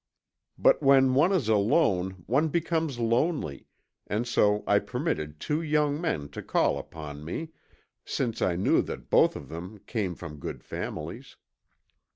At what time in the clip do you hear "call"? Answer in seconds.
6.41-6.79